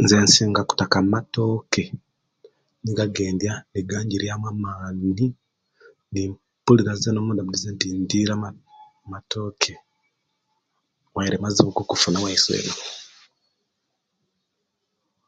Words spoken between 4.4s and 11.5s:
amani nimpulira nzena omunda mudinti indire amatoke waire